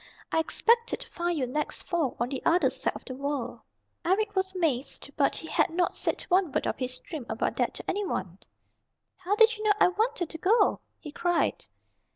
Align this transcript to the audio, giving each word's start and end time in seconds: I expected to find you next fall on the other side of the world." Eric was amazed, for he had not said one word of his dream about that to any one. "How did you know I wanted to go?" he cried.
I 0.31 0.39
expected 0.39 0.99
to 1.01 1.11
find 1.11 1.37
you 1.37 1.45
next 1.45 1.83
fall 1.83 2.17
on 2.19 2.29
the 2.29 2.41
other 2.43 2.71
side 2.71 2.95
of 2.95 3.05
the 3.05 3.13
world." 3.13 3.59
Eric 4.03 4.35
was 4.35 4.51
amazed, 4.55 5.11
for 5.15 5.29
he 5.31 5.45
had 5.45 5.69
not 5.69 5.93
said 5.93 6.23
one 6.23 6.51
word 6.51 6.65
of 6.65 6.77
his 6.79 6.97
dream 6.97 7.23
about 7.29 7.55
that 7.57 7.75
to 7.75 7.83
any 7.87 8.03
one. 8.03 8.39
"How 9.17 9.35
did 9.35 9.55
you 9.55 9.63
know 9.63 9.73
I 9.79 9.89
wanted 9.89 10.31
to 10.31 10.39
go?" 10.39 10.79
he 10.99 11.11
cried. 11.11 11.67